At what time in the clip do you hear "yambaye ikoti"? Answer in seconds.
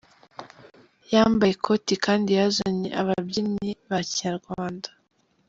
1.13-1.93